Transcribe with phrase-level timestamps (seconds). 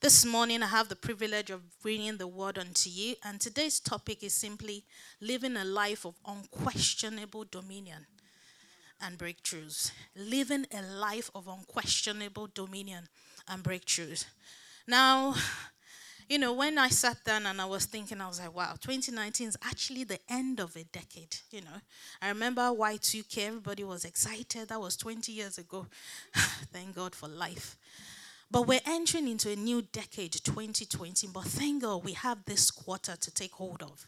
[0.00, 4.22] This morning, I have the privilege of bringing the word unto you, and today's topic
[4.22, 4.84] is simply
[5.20, 8.06] living a life of unquestionable dominion
[9.00, 9.90] and breakthroughs.
[10.14, 13.08] Living a life of unquestionable dominion
[13.48, 14.24] and breakthroughs.
[14.86, 15.34] Now,
[16.28, 19.48] you know, when I sat down and I was thinking, I was like, wow, 2019
[19.48, 21.38] is actually the end of a decade.
[21.50, 21.80] You know,
[22.22, 24.68] I remember Y2K, everybody was excited.
[24.68, 25.86] That was 20 years ago.
[26.72, 27.76] thank God for life.
[28.50, 31.28] But we're entering into a new decade, 2020.
[31.28, 34.06] But thank God we have this quarter to take hold of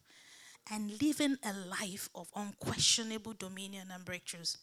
[0.70, 4.56] and living a life of unquestionable dominion and breakthroughs.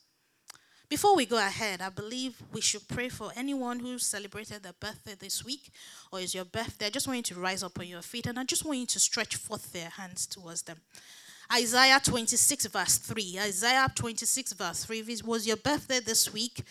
[0.89, 5.15] Before we go ahead, I believe we should pray for anyone who celebrated their birthday
[5.19, 5.69] this week
[6.13, 6.85] or is your birthday.
[6.85, 8.85] I just want you to rise up on your feet and I just want you
[8.87, 10.77] to stretch forth their hands towards them.
[11.53, 13.37] Isaiah 26, verse 3.
[13.39, 14.99] Isaiah 26, verse 3.
[14.99, 16.63] If it was your birthday this week,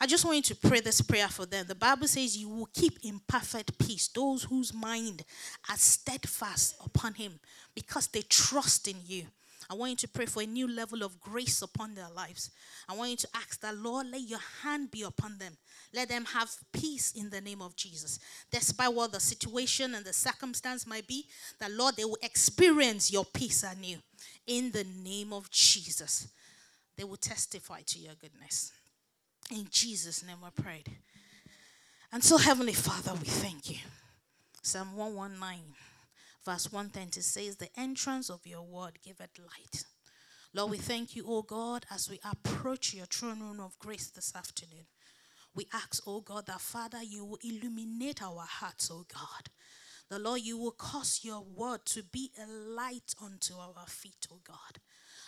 [0.00, 1.66] I just want you to pray this prayer for them.
[1.66, 5.24] The Bible says, You will keep in perfect peace those whose mind
[5.70, 7.38] are steadfast upon Him
[7.74, 9.26] because they trust in you.
[9.68, 12.50] I want you to pray for a new level of grace upon their lives.
[12.88, 15.56] I want you to ask that, Lord, let your hand be upon them.
[15.92, 18.20] Let them have peace in the name of Jesus.
[18.50, 21.26] Despite what the situation and the circumstance might be,
[21.58, 23.96] that, Lord, they will experience your peace anew.
[24.46, 26.28] In the name of Jesus,
[26.96, 28.72] they will testify to your goodness.
[29.50, 30.90] In Jesus' name I prayed.
[32.12, 33.78] And so, Heavenly Father, we thank you.
[34.62, 35.74] Psalm 119
[36.46, 39.84] verse 120 says, The entrance of your word giveth light.
[40.54, 44.32] Lord, we thank you, O God, as we approach your throne room of grace this
[44.34, 44.86] afternoon.
[45.54, 49.50] We ask, O God, that Father, you will illuminate our hearts, O God.
[50.08, 54.38] The Lord, you will cause your word to be a light unto our feet, O
[54.46, 54.80] God.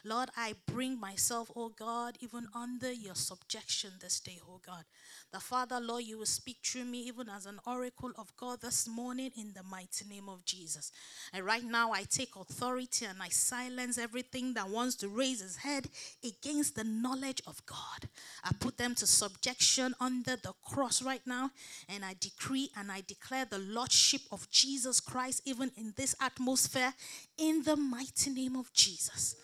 [0.04, 4.84] Lord, I bring myself, oh God, even under your subjection this day, oh God.
[5.32, 8.88] The Father, Lord, you will speak through me even as an oracle of God this
[8.88, 10.90] morning in the mighty name of Jesus.
[11.32, 15.56] And right now, I take authority and I silence everything that wants to raise his
[15.56, 15.88] head
[16.24, 18.08] against the knowledge of God.
[18.44, 21.50] I put them to subjection under the cross right now,
[21.88, 26.94] and I decree and I declare the Lordship of Jesus Christ even in this atmosphere
[27.36, 29.36] in the mighty name of Jesus.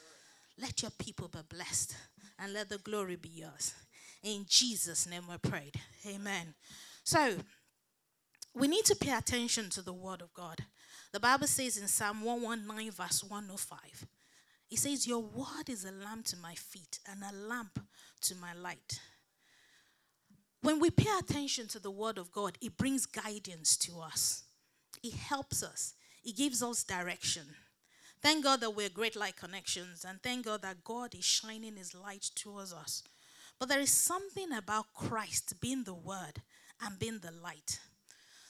[0.60, 1.97] Let your people be blessed
[2.38, 3.75] and let the glory be yours.
[4.22, 5.81] In Jesus' name we prayed.
[6.06, 6.54] Amen.
[7.03, 7.37] So,
[8.54, 10.60] we need to pay attention to the word of God.
[11.12, 14.06] The Bible says in Psalm 119, verse 105,
[14.70, 17.78] it says, Your word is a lamp to my feet and a lamp
[18.22, 19.00] to my light.
[20.62, 24.44] When we pay attention to the word of God, it brings guidance to us,
[25.03, 25.94] it helps us,
[26.25, 27.44] it gives us direction.
[28.24, 31.94] Thank God that we're great light connections, and thank God that God is shining His
[31.94, 33.02] light towards us.
[33.60, 36.40] But there is something about Christ being the Word
[36.82, 37.80] and being the light.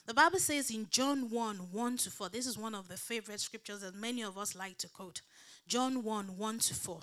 [0.05, 3.41] The Bible says in John 1 1 to 4, this is one of the favorite
[3.41, 5.19] scriptures that many of us like to quote.
[5.67, 6.99] John 1 1 to 4.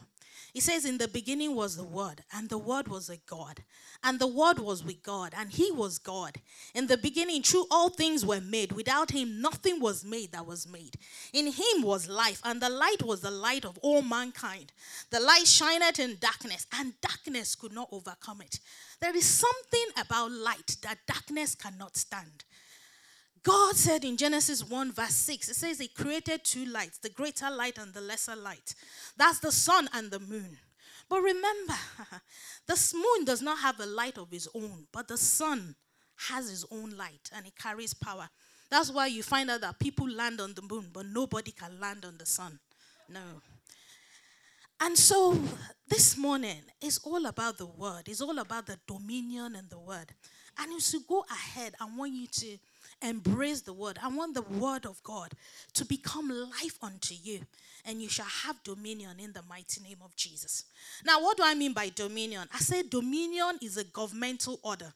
[0.52, 3.62] He says, In the beginning was the Word, and the Word was a God,
[4.04, 6.36] and the Word was with God, and He was God.
[6.74, 8.72] In the beginning, true, all things were made.
[8.72, 10.96] Without Him, nothing was made that was made.
[11.32, 14.72] In Him was life, and the light was the light of all mankind.
[15.10, 18.60] The light shineth in darkness, and darkness could not overcome it.
[19.00, 22.44] There is something about light that darkness cannot stand.
[23.42, 27.50] God said in Genesis 1, verse 6, it says He created two lights, the greater
[27.50, 28.74] light and the lesser light.
[29.16, 30.58] That's the sun and the moon.
[31.08, 31.74] But remember,
[32.66, 35.74] the moon does not have a light of its own, but the sun
[36.28, 38.28] has its own light and it carries power.
[38.70, 42.04] That's why you find out that people land on the moon, but nobody can land
[42.04, 42.58] on the sun.
[43.08, 43.20] No.
[44.80, 45.38] And so
[45.88, 50.14] this morning is all about the word, it's all about the dominion and the word.
[50.58, 52.58] And as you go ahead, I want you to
[53.02, 53.98] embrace the word.
[54.02, 55.32] I want the word of God
[55.74, 57.40] to become life unto you,
[57.84, 60.64] and you shall have dominion in the mighty name of Jesus.
[61.04, 62.48] Now, what do I mean by dominion?
[62.52, 64.92] I say dominion is a governmental order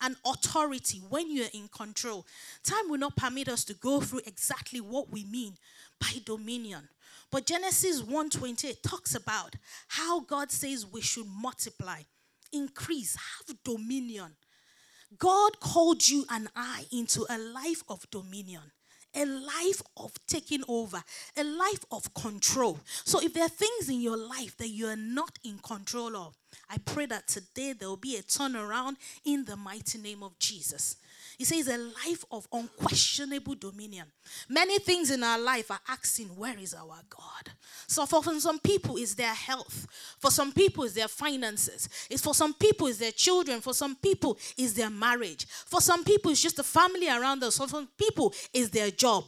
[0.00, 2.26] an authority when you're in control.
[2.62, 5.54] Time will not permit us to go through exactly what we mean
[6.00, 6.88] by dominion.
[7.30, 9.56] But Genesis 1:28 talks about
[9.88, 12.02] how God says we should multiply,
[12.52, 14.36] increase, have dominion.
[15.18, 18.62] God called you and I into a life of dominion,
[19.14, 21.02] a life of taking over,
[21.36, 22.78] a life of control.
[23.04, 26.36] So, if there are things in your life that you are not in control of,
[26.68, 30.96] I pray that today there will be a turnaround in the mighty name of Jesus.
[31.40, 34.04] He says a life of unquestionable dominion.
[34.46, 37.54] Many things in our life are asking, Where is our God?
[37.86, 39.86] So for some people, it's their health.
[40.18, 41.88] For some people, it's their finances.
[42.10, 43.62] It's for some people, it's their children.
[43.62, 45.46] For some people, it's their marriage.
[45.48, 47.56] For some people, it's just the family around us.
[47.56, 49.24] For some people, it's their job.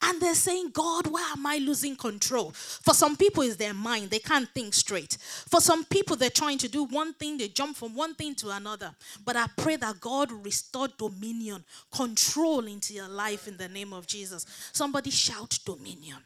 [0.00, 2.52] And they're saying, God, why am I losing control?
[2.52, 4.10] For some people, it's their mind.
[4.10, 5.16] They can't think straight.
[5.20, 8.50] For some people, they're trying to do one thing, they jump from one thing to
[8.50, 8.94] another.
[9.24, 14.06] But I pray that God restore dominion, control into your life in the name of
[14.06, 14.46] Jesus.
[14.72, 16.18] Somebody shout dominion.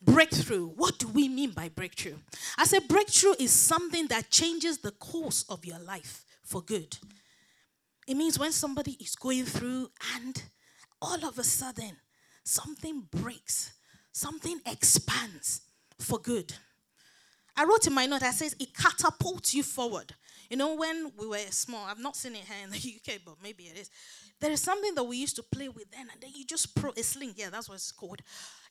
[0.00, 0.68] Breakthrough.
[0.68, 2.16] What do we mean by breakthrough?
[2.56, 6.96] I said breakthrough is something that changes the course of your life for good.
[8.06, 10.42] It means when somebody is going through and
[11.02, 11.96] all of a sudden
[12.46, 13.72] something breaks,
[14.12, 15.62] something expands
[15.98, 16.54] for good.
[17.56, 20.14] I wrote in my note, I says it catapults you forward.
[20.48, 23.36] You know, when we were small, I've not seen it here in the UK, but
[23.42, 23.90] maybe it is.
[24.40, 26.92] There is something that we used to play with then, and then you just pull
[26.96, 27.34] a sling.
[27.36, 28.20] Yeah, that's what it's called.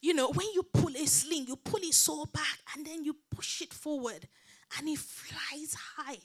[0.01, 3.17] You know, when you pull a sling, you pull it so back, and then you
[3.29, 4.27] push it forward,
[4.77, 6.19] and it flies high.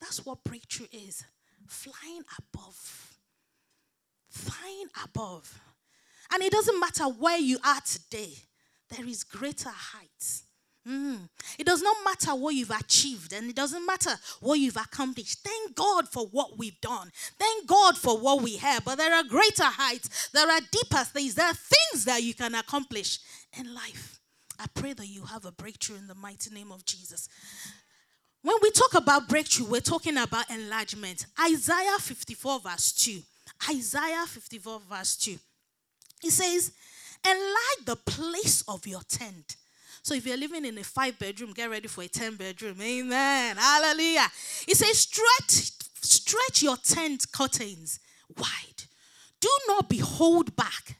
[0.00, 1.24] That's what breakthrough is
[1.66, 3.18] flying above.
[4.30, 5.60] Flying above.
[6.32, 8.34] And it doesn't matter where you are today,
[8.90, 10.44] there is greater heights.
[10.88, 11.28] Mm.
[11.58, 15.40] It does not matter what you've achieved and it doesn't matter what you've accomplished.
[15.42, 17.10] Thank God for what we've done.
[17.38, 18.84] Thank God for what we have.
[18.84, 22.54] But there are greater heights, there are deeper things, there are things that you can
[22.54, 23.18] accomplish
[23.58, 24.20] in life.
[24.60, 27.28] I pray that you have a breakthrough in the mighty name of Jesus.
[28.42, 31.26] When we talk about breakthrough, we're talking about enlargement.
[31.50, 33.20] Isaiah 54, verse 2.
[33.70, 35.36] Isaiah 54, verse 2.
[36.20, 36.72] He says,
[37.24, 39.56] Enlarge the place of your tent.
[40.02, 42.80] So if you're living in a five bedroom, get ready for a 10 bedroom.
[42.80, 43.56] Amen.
[43.56, 44.28] Hallelujah.
[44.64, 45.72] He says, Stretch,
[46.02, 47.98] stretch your tent curtains
[48.36, 48.84] wide.
[49.40, 50.96] Do not be hold back.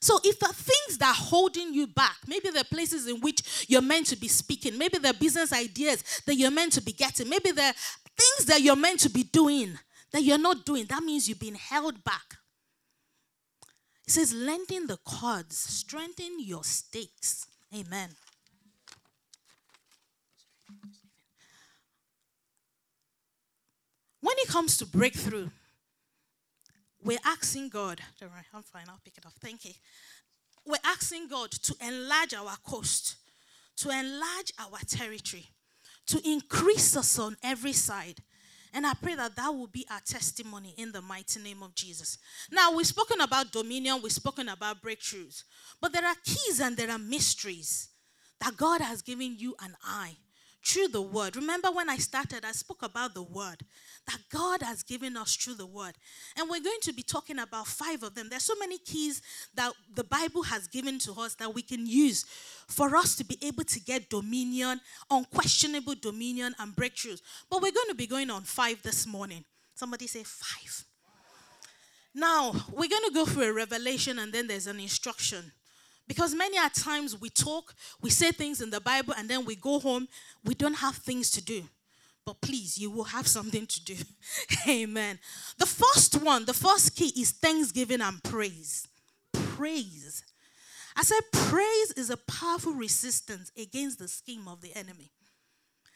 [0.00, 3.82] So if the things that are holding you back, maybe the places in which you're
[3.82, 7.50] meant to be speaking, maybe the business ideas that you're meant to be getting, maybe
[7.50, 7.74] the
[8.16, 9.78] things that you're meant to be doing
[10.12, 12.36] that you're not doing, that means you've been held back.
[14.06, 17.46] It says, lengthen the cords, strengthen your stakes.
[17.74, 18.10] Amen.
[24.20, 25.48] When it comes to breakthrough,
[27.02, 29.34] we're asking God, don't worry, I'm fine, I'll pick it up.
[29.40, 29.72] Thank you.
[30.66, 33.16] We're asking God to enlarge our coast,
[33.76, 35.46] to enlarge our territory,
[36.06, 38.20] to increase us on every side.
[38.74, 42.18] And I pray that that will be our testimony in the mighty name of Jesus.
[42.50, 45.44] Now, we've spoken about dominion, we've spoken about breakthroughs,
[45.80, 47.88] but there are keys and there are mysteries
[48.40, 50.16] that God has given you and I
[50.64, 51.36] through the word.
[51.36, 53.64] Remember when I started, I spoke about the word
[54.06, 55.92] that God has given us through the word.
[56.36, 58.28] And we're going to be talking about five of them.
[58.30, 59.20] There's so many keys
[59.54, 62.24] that the Bible has given to us that we can use
[62.66, 64.80] for us to be able to get dominion,
[65.10, 67.20] unquestionable dominion, and breakthroughs.
[67.50, 69.44] But we're going to be going on five this morning.
[69.74, 70.84] Somebody say five.
[72.14, 75.52] Now, we're going to go through a revelation and then there's an instruction.
[76.06, 79.56] Because many a times we talk, we say things in the Bible, and then we
[79.56, 80.06] go home,
[80.44, 81.64] we don't have things to do.
[82.26, 83.96] But please, you will have something to do.
[84.68, 85.18] Amen.
[85.58, 88.86] The first one, the first key is thanksgiving and praise.
[89.32, 90.22] Praise.
[90.96, 95.10] I said, praise is a powerful resistance against the scheme of the enemy.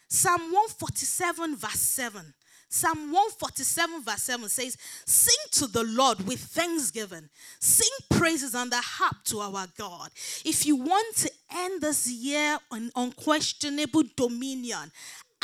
[0.09, 2.35] Psalm 147, verse 7
[2.71, 4.77] Psalm 147, verse 7 says,
[5.07, 7.31] Sing to the Lord with thanksgiving,
[7.61, 10.11] sing praises on the harp to our God.
[10.45, 14.93] If you want to end this year on unquestionable dominion,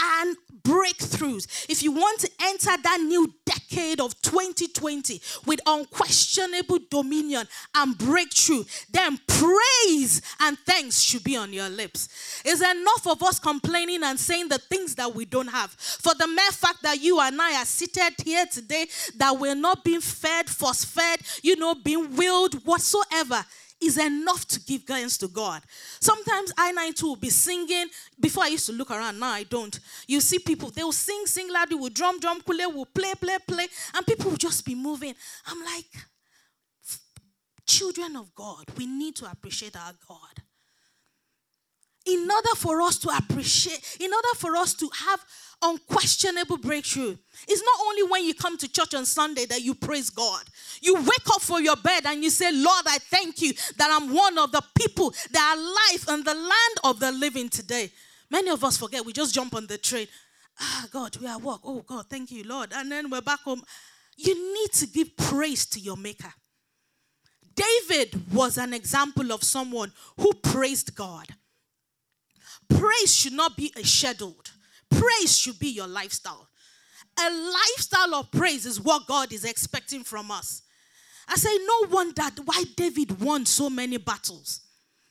[0.00, 1.66] and breakthroughs.
[1.68, 8.64] If you want to enter that new decade of 2020 with unquestionable dominion and breakthrough,
[8.90, 12.42] then praise and thanks should be on your lips.
[12.44, 15.70] Is enough of us complaining and saying the things that we don't have.
[15.72, 18.86] For the mere fact that you and I are seated here today,
[19.16, 23.44] that we're not being fed, force fed, you know, being willed, whatsoever
[23.81, 25.62] is enough to give thanks to God.
[26.00, 27.87] Sometimes I nine two will be singing.
[28.19, 29.78] Before I used to look around, now I don't.
[30.07, 33.38] You see people, they will sing, sing loudly, will drum, drum, kule, will play, play,
[33.47, 35.14] play, and people will just be moving.
[35.47, 35.87] I'm like,
[37.66, 40.43] children of God, we need to appreciate our God
[42.06, 45.25] in order for us to appreciate, in order for us to have
[45.62, 47.16] unquestionable breakthrough,
[47.49, 50.42] it's not only when you come to church on Sunday that you praise God.
[50.82, 54.12] You wake up for your bed and you say, Lord, I thank you that I'm
[54.14, 57.90] one of the people that are alive in the land of the living today.
[58.30, 60.06] Many of us forget, we just jump on the train.
[60.61, 61.61] Ah, God, we are work.
[61.64, 62.70] Oh, God, thank you, Lord.
[62.75, 63.62] And then we're back home.
[64.16, 66.32] You need to give praise to your Maker.
[67.54, 71.26] David was an example of someone who praised God.
[72.68, 74.50] Praise should not be a scheduled,
[74.90, 76.49] praise should be your lifestyle.
[77.18, 80.62] A lifestyle of praise is what God is expecting from us.
[81.28, 84.61] I say, no wonder why David won so many battles.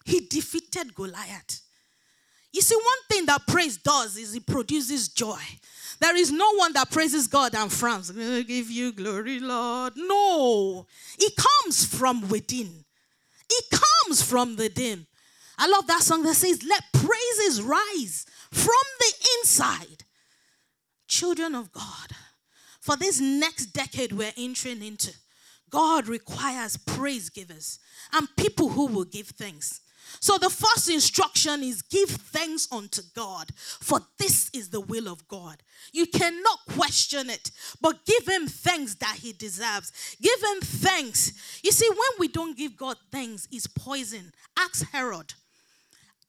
[0.04, 1.62] He defeated Goliath.
[2.52, 5.40] You see, one thing that praise does is it produces joy.
[6.00, 8.12] There is no one that praises God and frowns.
[8.12, 9.94] give you glory, Lord.
[9.96, 10.86] No,
[11.18, 12.86] it comes from within.
[13.50, 15.08] It comes from within.
[15.58, 20.04] I love that song that says, Let praises rise from the inside.
[21.08, 22.12] Children of God,
[22.80, 25.14] for this next decade we're entering into,
[25.70, 27.80] God requires praise givers
[28.14, 29.82] and people who will give thanks.
[30.20, 35.28] So the first instruction is give thanks unto God, for this is the will of
[35.28, 35.64] God.
[35.92, 39.92] You cannot question it, but give him thanks that he deserves.
[40.22, 41.60] Give him thanks.
[41.64, 44.32] You see, when we don't give God thanks, it's poison.
[44.58, 45.34] Ask Herod.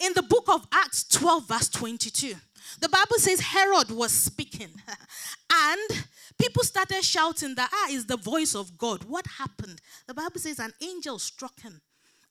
[0.01, 2.35] In the book of Acts 12, verse 22,
[2.81, 4.71] the Bible says Herod was speaking,
[5.53, 6.05] and
[6.39, 9.05] people started shouting that, ah, is the voice of God.
[9.05, 9.81] What happened?
[10.07, 11.81] The Bible says an angel struck him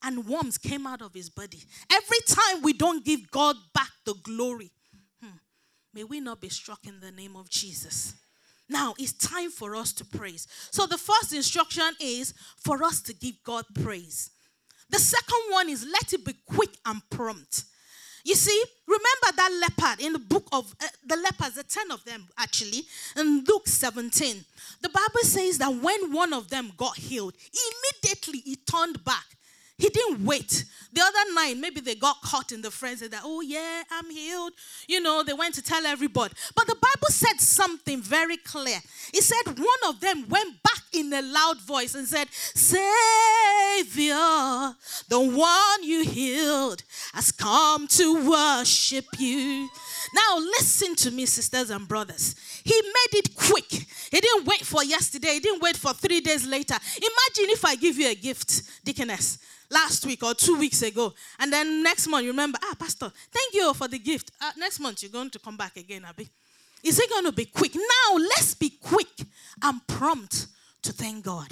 [0.03, 1.63] and worms came out of his body.
[1.91, 4.72] Every time we don't give God back the glory,
[5.22, 5.38] hmm,
[5.93, 8.15] may we not be struck in the name of Jesus.
[8.70, 10.48] Now it's time for us to praise.
[10.72, 14.32] So the first instruction is for us to give God praise.
[14.94, 17.64] The second one is let it be quick and prompt.
[18.24, 22.06] You see, remember that leopard in the book of uh, the lepers, the 10 of
[22.06, 22.84] them actually,
[23.18, 24.46] in Luke 17.
[24.82, 27.34] The Bible says that when one of them got healed,
[28.04, 29.26] immediately he turned back
[29.77, 30.65] he didn't wait.
[30.94, 34.53] The other nine, maybe they got caught in the frenzy that, oh, yeah, I'm healed.
[34.88, 36.36] You know, they went to tell everybody.
[36.56, 38.77] But the Bible said something very clear.
[39.12, 42.94] It said one of them went back in a loud voice and said, Savior,
[45.10, 49.70] the one you healed has come to worship you.
[50.13, 52.36] Now, listen to me, sisters and brothers.
[52.63, 53.72] He made it quick.
[53.72, 56.75] He didn't wait for yesterday, he didn't wait for three days later.
[56.75, 59.39] Imagine if I give you a gift, deaconess
[59.74, 61.13] last week or two weeks ago.
[61.39, 64.32] And then next month, you remember, ah, Pastor, thank you for the gift.
[64.42, 66.30] Uh, next month, you're going to come back again, Abby.
[66.84, 67.75] Is it going to be quick?
[67.75, 69.25] Now, let's be quick
[69.62, 70.48] and prompt
[70.84, 71.48] to thank God.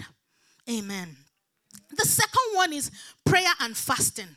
[0.69, 1.15] Amen.
[1.89, 2.91] The second one is
[3.25, 4.27] prayer and fasting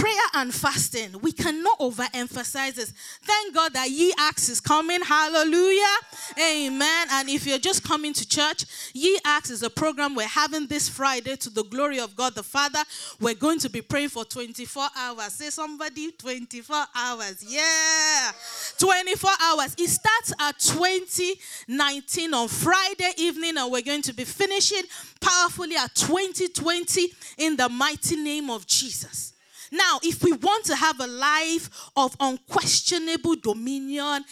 [0.00, 2.92] prayer and fasting, we cannot overemphasize this.
[3.22, 5.02] Thank God that Ye Acts is coming.
[5.02, 5.96] Hallelujah.
[6.42, 7.06] Amen.
[7.12, 8.64] And if you're just coming to church,
[8.94, 12.42] Ye Acts is a program we're having this Friday to the glory of God the
[12.42, 12.82] Father.
[13.20, 15.34] We're going to be praying for 24 hours.
[15.34, 17.44] Say somebody, 24 hours.
[17.46, 18.32] Yeah.
[18.78, 19.74] 24 hours.
[19.76, 24.82] It starts at 2019 on Friday evening, and we're going to be finishing
[25.20, 29.34] powerfully at 2020 in the mighty name of Jesus.
[29.70, 34.24] Now, if we want to have a life of unquestionable dominion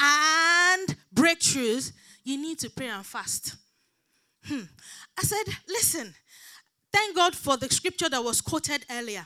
[0.00, 3.56] and breakthroughs, you need to pray and fast.
[4.44, 4.62] Hmm.
[5.18, 6.14] I said, listen,
[6.92, 9.24] thank God for the scripture that was quoted earlier.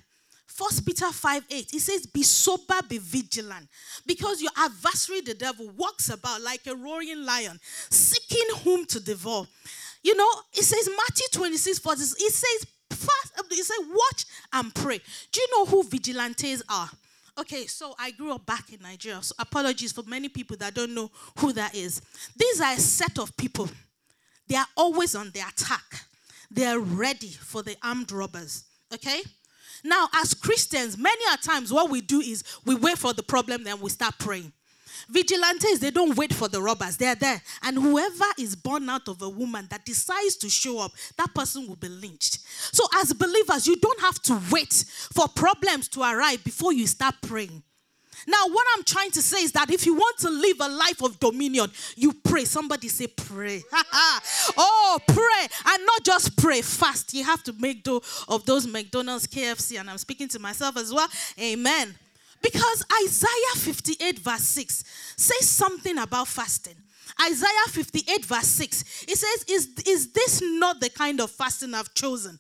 [0.59, 3.69] First Peter 5 8, it says, Be sober, be vigilant,
[4.05, 7.61] because your adversary, the devil, walks about like a roaring lion,
[7.91, 9.47] seeking whom to devour.
[10.03, 12.67] You know, it says, Matthew 26 40, it says,
[12.99, 13.33] fast.
[13.51, 15.01] He said, watch and pray.
[15.33, 16.91] Do you know who vigilantes are?
[17.39, 19.23] Okay, so I grew up back in Nigeria.
[19.23, 22.03] So apologies for many people that don't know who that is.
[22.37, 23.69] These are a set of people.
[24.49, 26.05] They are always on the attack.
[26.51, 28.65] They are ready for the armed robbers.
[28.93, 29.21] Okay?
[29.85, 33.65] Now, as Christians, many a times what we do is we wait for the problem,
[33.65, 34.53] then we start praying.
[35.09, 37.41] Vigilantes, they don't wait for the robbers, they're there.
[37.63, 41.67] And whoever is born out of a woman that decides to show up, that person
[41.67, 42.39] will be lynched.
[42.75, 47.15] So, as believers, you don't have to wait for problems to arrive before you start
[47.23, 47.63] praying.
[48.27, 51.03] Now, what I'm trying to say is that if you want to live a life
[51.03, 52.45] of dominion, you pray.
[52.45, 53.63] Somebody say, pray.
[54.57, 55.49] oh, pray.
[55.67, 57.15] And not just pray, fast.
[57.15, 60.93] You have to make do of those McDonald's, KFC, and I'm speaking to myself as
[60.93, 61.09] well.
[61.41, 61.95] Amen.
[62.43, 64.85] Because Isaiah 58, verse 6
[65.17, 66.77] says something about fasting.
[67.21, 71.93] Isaiah 58, verse 6, it says, is, is this not the kind of fasting I've
[71.95, 72.39] chosen?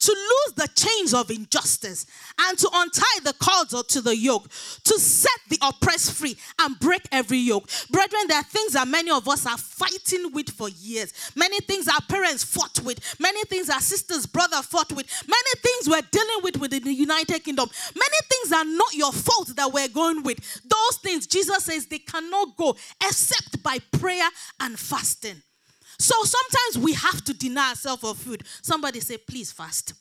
[0.00, 2.06] To loose the chains of injustice
[2.38, 4.48] and to untie the cords to the yoke,
[4.84, 7.68] to set the oppressed free and break every yoke.
[7.90, 11.12] Brethren, there are things that many of us are fighting with for years.
[11.36, 15.88] Many things our parents fought with, many things our sisters, brother fought with, many things
[15.88, 17.68] we're dealing with within the United Kingdom.
[17.94, 20.38] Many things are not your fault that we're going with.
[20.62, 24.28] Those things, Jesus says, they cannot go except by prayer
[24.60, 25.42] and fasting.
[26.00, 28.42] So sometimes we have to deny ourselves of food.
[28.62, 29.92] Somebody say, please fast.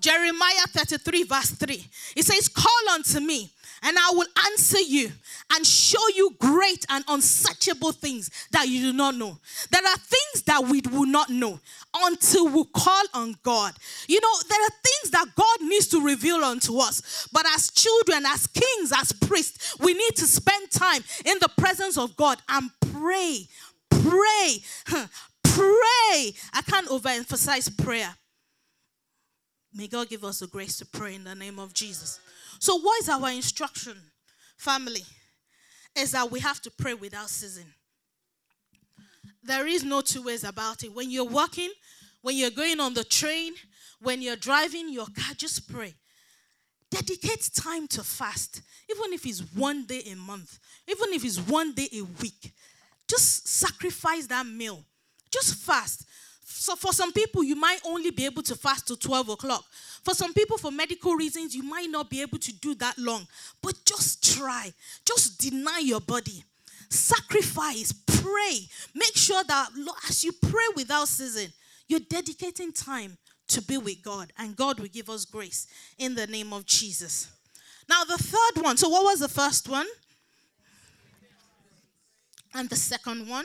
[0.00, 1.86] Jeremiah 33, verse 3.
[2.16, 3.50] It says, Call unto me,
[3.82, 5.10] and I will answer you
[5.52, 9.38] and show you great and unsearchable things that you do not know.
[9.70, 11.60] There are things that we will not know
[11.94, 13.74] until we call on God.
[14.08, 17.28] You know, there are things that God needs to reveal unto us.
[17.30, 21.98] But as children, as kings, as priests, we need to spend time in the presence
[21.98, 23.48] of God and pray.
[24.02, 24.62] Pray.
[24.86, 25.04] Hmm.
[25.42, 26.34] Pray.
[26.52, 28.14] I can't overemphasize prayer
[29.76, 32.18] May God give us the grace to pray in the name of Jesus.
[32.58, 33.96] So, what is our instruction,
[34.56, 35.02] family?
[35.94, 37.66] Is that we have to pray without ceasing.
[39.42, 40.94] There is no two ways about it.
[40.94, 41.70] When you're walking,
[42.22, 43.52] when you're going on the train,
[44.00, 45.94] when you're driving your car, just pray.
[46.90, 51.74] Dedicate time to fast, even if it's one day a month, even if it's one
[51.74, 52.52] day a week.
[53.08, 54.84] Just sacrifice that meal.
[55.30, 56.06] Just fast.
[56.44, 59.64] So for some people, you might only be able to fast to 12 o'clock.
[60.02, 63.26] For some people, for medical reasons, you might not be able to do that long.
[63.62, 64.72] But just try.
[65.04, 66.42] Just deny your body.
[66.88, 67.92] Sacrifice.
[67.92, 68.68] Pray.
[68.94, 69.68] Make sure that
[70.08, 71.52] as you pray without ceasing,
[71.88, 73.16] you're dedicating time
[73.48, 74.32] to be with God.
[74.38, 75.66] And God will give us grace
[75.98, 77.28] in the name of Jesus.
[77.88, 78.76] Now, the third one.
[78.76, 79.86] So, what was the first one?
[82.56, 83.44] And the second one?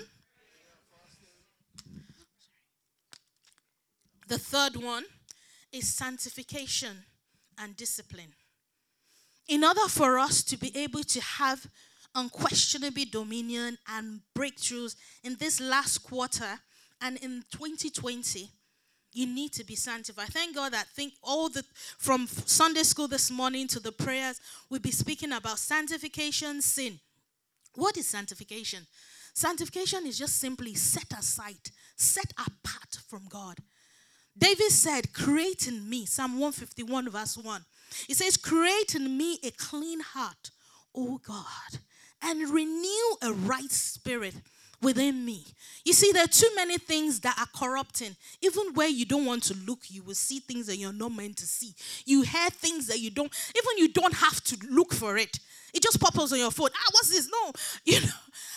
[4.29, 5.03] The third one
[5.73, 7.03] is sanctification
[7.57, 8.31] and discipline.
[9.49, 11.67] In order for us to be able to have
[12.15, 16.61] unquestionable dominion and breakthroughs in this last quarter
[17.01, 18.49] and in 2020,
[19.11, 20.29] you need to be sanctified.
[20.29, 21.65] Thank God that think all the
[21.97, 24.39] from Sunday school this morning to the prayers,
[24.69, 26.97] we'll be speaking about sanctification, sin.
[27.75, 28.85] What is sanctification?
[29.33, 33.57] Sanctification is just simply set aside, set apart from God.
[34.37, 37.61] David said, Create in me, Psalm 151, verse 1.
[38.07, 40.51] He says, Create in me a clean heart,
[40.95, 41.79] O God,
[42.21, 44.35] and renew a right spirit
[44.81, 45.45] within me.
[45.85, 48.15] You see, there are too many things that are corrupting.
[48.41, 51.37] Even where you don't want to look, you will see things that you're not meant
[51.37, 51.73] to see.
[52.05, 55.39] You hear things that you don't, even you don't have to look for it.
[55.73, 56.69] It just pops up on your phone.
[56.73, 57.29] Ah, what's this?
[57.29, 57.51] No.
[57.85, 58.07] You know.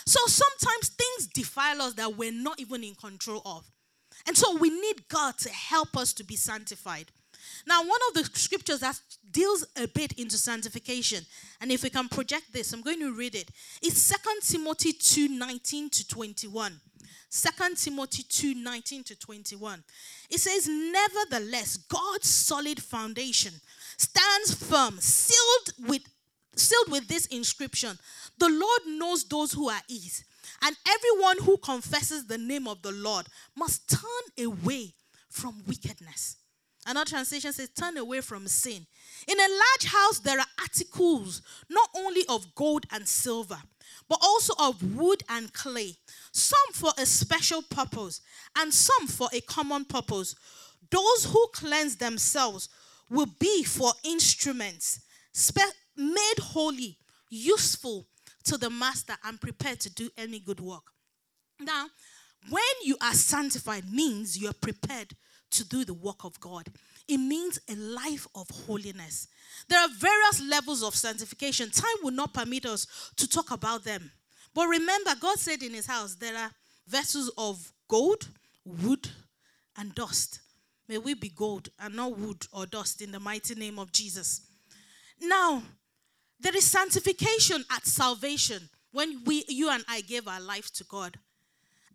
[0.06, 3.64] So sometimes things defile us that we're not even in control of.
[4.26, 7.10] And so we need God to help us to be sanctified.
[7.66, 8.98] Now, one of the scriptures that
[9.30, 11.24] deals a bit into sanctification,
[11.60, 13.50] and if we can project this, I'm going to read it.
[13.82, 16.80] It's 2 Timothy 2 19 to 21.
[17.30, 19.82] 2 Timothy 2 19 to 21.
[20.30, 23.52] It says, Nevertheless, God's solid foundation
[23.96, 26.02] stands firm, sealed with,
[26.58, 27.98] sealed with this inscription
[28.38, 30.24] The Lord knows those who are his
[30.62, 34.94] and everyone who confesses the name of the Lord must turn away
[35.28, 36.36] from wickedness.
[36.86, 38.86] Another translation says, turn away from sin.
[39.26, 41.40] In a large house, there are articles
[41.70, 43.58] not only of gold and silver,
[44.08, 45.96] but also of wood and clay,
[46.32, 48.20] some for a special purpose,
[48.58, 50.34] and some for a common purpose.
[50.90, 52.68] Those who cleanse themselves
[53.08, 55.00] will be for instruments
[55.32, 55.60] spe-
[55.96, 56.98] made holy,
[57.30, 58.06] useful
[58.44, 60.84] to the master and prepared to do any good work.
[61.60, 61.86] Now,
[62.50, 65.14] when you are sanctified means you are prepared
[65.54, 66.66] to do the work of God.
[67.06, 69.28] It means a life of holiness.
[69.68, 71.70] There are various levels of sanctification.
[71.70, 74.10] Time will not permit us to talk about them.
[74.54, 76.50] But remember, God said in his house there are
[76.86, 78.28] vessels of gold,
[78.64, 79.08] wood,
[79.76, 80.40] and dust.
[80.88, 84.42] May we be gold and not wood or dust in the mighty name of Jesus.
[85.20, 85.62] Now,
[86.44, 91.16] there is sanctification at salvation when we, you and I gave our life to God.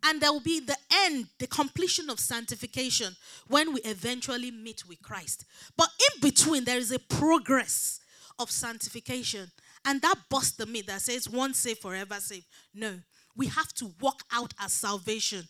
[0.02, 3.14] And there will be the end, the completion of sanctification
[3.46, 5.44] when we eventually meet with Christ.
[5.76, 8.00] But in between, there is a progress
[8.40, 9.52] of sanctification.
[9.84, 12.46] And that busts the myth that says once saved, forever saved.
[12.74, 12.96] No,
[13.36, 15.44] we have to walk out our salvation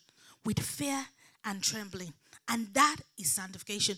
[0.45, 1.07] with fear
[1.43, 2.13] and trembling.
[2.47, 3.97] And that is sanctification.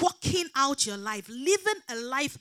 [0.00, 2.38] Walking out your life, living a life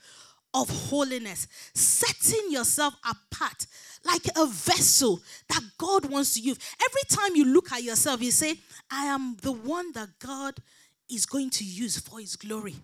[0.53, 3.65] of holiness, setting yourself apart
[4.05, 6.57] like a vessel that God wants to use.
[6.85, 8.55] Every time you look at yourself, you say,
[8.91, 10.57] I am the one that God
[11.09, 12.75] is going to use for his glory.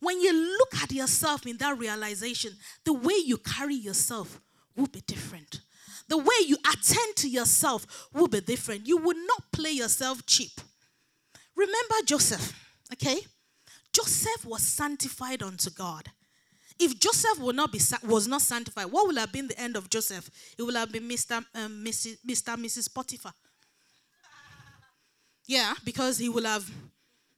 [0.00, 2.52] When you look at yourself in that realization,
[2.84, 4.40] the way you carry yourself
[4.76, 5.60] will be different.
[6.08, 8.86] The way you attend to yourself will be different.
[8.86, 10.52] You will not play yourself cheap.
[11.54, 12.52] Remember Joseph,
[12.94, 13.20] okay?
[13.92, 16.10] Joseph was sanctified unto God.
[16.80, 19.90] If Joseph would not be, was not sanctified, what would have been the end of
[19.90, 20.30] Joseph?
[20.58, 21.44] It would have been Mr.
[21.54, 22.16] Um, Mrs.
[22.26, 22.56] Mr.
[22.56, 22.92] Mrs.
[22.92, 23.34] Potiphar.
[25.46, 26.70] Yeah, because he will have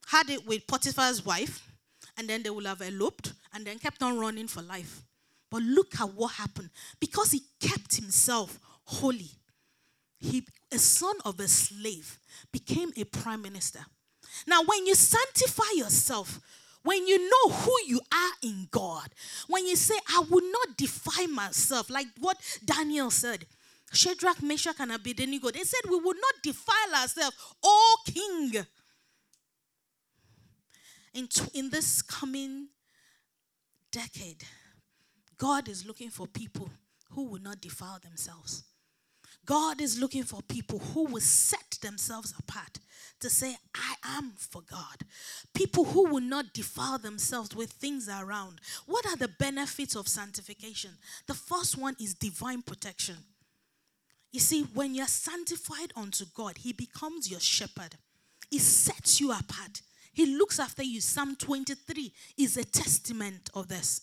[0.07, 1.61] had it with Potiphar's wife,
[2.17, 5.01] and then they will have eloped, and then kept on running for life.
[5.51, 6.69] But look at what happened.
[7.01, 9.31] Because he kept himself holy,
[10.19, 12.17] he, a son of a slave,
[12.53, 13.79] became a prime minister.
[14.47, 16.39] Now, when you sanctify yourself,
[16.83, 19.09] when you know who you are in God,
[19.47, 23.45] when you say, I will not defile myself, like what Daniel said,
[23.93, 28.65] Shadrach, Meshach, and Abednego, they said, We will not defile ourselves, O King.
[31.13, 32.69] In, t- in this coming
[33.91, 34.43] decade,
[35.37, 36.69] God is looking for people
[37.11, 38.63] who will not defile themselves.
[39.45, 42.79] God is looking for people who will set themselves apart
[43.19, 45.03] to say, I am for God.
[45.53, 48.59] People who will not defile themselves with things around.
[48.85, 50.91] What are the benefits of sanctification?
[51.27, 53.15] The first one is divine protection.
[54.31, 57.95] You see, when you're sanctified unto God, He becomes your shepherd,
[58.49, 59.81] He sets you apart.
[60.11, 61.01] He looks after you.
[61.01, 64.01] Psalm 23 is a testament of this.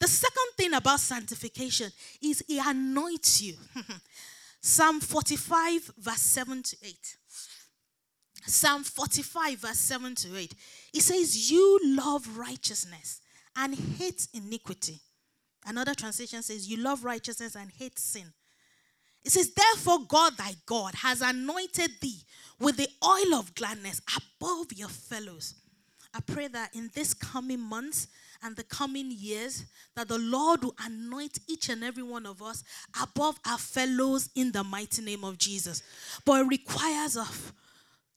[0.00, 1.90] The second thing about sanctification
[2.22, 3.54] is He anoints you.
[4.66, 7.16] Psalm 45, verse 7 to 8.
[8.46, 10.54] Psalm 45, verse 7 to 8.
[10.94, 13.20] It says, You love righteousness
[13.54, 15.02] and hate iniquity.
[15.66, 18.32] Another translation says, You love righteousness and hate sin.
[19.22, 22.22] It says, Therefore, God thy God has anointed thee
[22.58, 25.56] with the oil of gladness above your fellows.
[26.14, 28.08] I pray that in this coming months
[28.42, 29.64] and the coming years,
[29.96, 32.62] that the Lord will anoint each and every one of us
[33.00, 35.82] above our fellows in the mighty name of Jesus.
[36.24, 37.52] But it requires us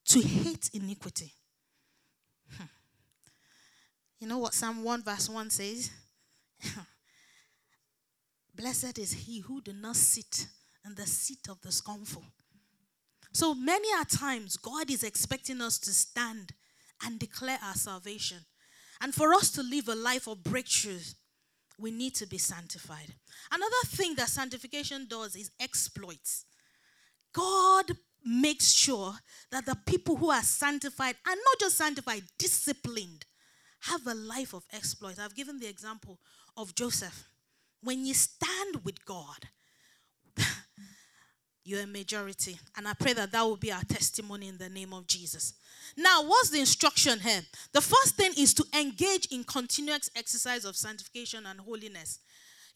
[0.09, 1.33] to hate iniquity.
[2.57, 2.65] Hmm.
[4.19, 5.91] You know what Psalm 1 verse 1 says?
[8.55, 10.47] Blessed is he who do not sit
[10.85, 12.23] in the seat of the scornful.
[13.33, 16.53] So many a times God is expecting us to stand
[17.05, 18.39] and declare our salvation.
[19.01, 21.15] And for us to live a life of breakthroughs,
[21.79, 23.13] we need to be sanctified.
[23.51, 26.45] Another thing that sanctification does is exploits.
[27.33, 27.91] God
[28.25, 29.13] makes sure
[29.51, 33.25] that the people who are sanctified and not just sanctified, disciplined,
[33.81, 35.19] have a life of exploits.
[35.19, 36.19] I've given the example
[36.55, 37.29] of Joseph.
[37.81, 39.49] When you stand with God,
[41.67, 42.57] you're a majority.
[42.77, 45.53] And I pray that that will be our testimony in the name of Jesus.
[45.97, 47.41] Now, what's the instruction here?
[47.73, 52.19] The first thing is to engage in continuous exercise of sanctification and holiness.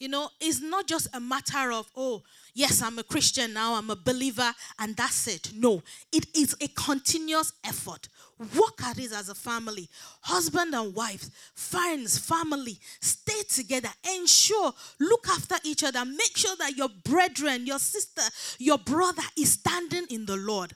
[0.01, 2.23] You know, it's not just a matter of, oh,
[2.55, 5.51] yes, I'm a Christian now, I'm a believer, and that's it.
[5.53, 8.09] No, it is a continuous effort.
[8.39, 9.87] Work at it as a family,
[10.21, 12.79] husband and wife, friends, family.
[12.99, 13.89] Stay together.
[14.17, 16.03] Ensure, look after each other.
[16.03, 18.23] Make sure that your brethren, your sister,
[18.57, 20.73] your brother is standing in the Lord.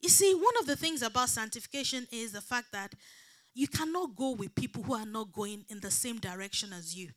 [0.00, 2.92] You see, one of the things about sanctification is the fact that
[3.54, 7.10] you cannot go with people who are not going in the same direction as you.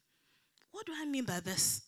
[0.71, 1.81] What do I mean by this?